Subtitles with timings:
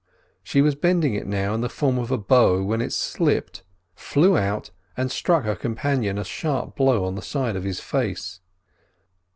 [0.41, 3.61] She was bending it in the form of a bow when it slipped,
[3.93, 8.39] flew out and struck her companion a sharp blow on the side of his face.